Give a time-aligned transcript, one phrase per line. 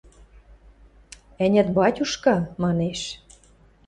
[1.43, 2.99] –Ӓнят, батюшка,– манеш.